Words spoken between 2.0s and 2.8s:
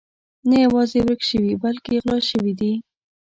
غلا شوي دي.